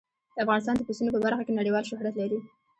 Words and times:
افغانستان 0.43 0.75
د 0.77 0.81
پسونو 0.87 1.13
په 1.15 1.19
برخه 1.25 1.43
کې 1.45 1.57
نړیوال 1.59 1.83
شهرت 1.89 2.15
لري. 2.21 2.39